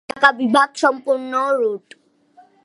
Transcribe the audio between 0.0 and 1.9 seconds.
ঢাকা বিভাগ সম্পূর্ণ রুট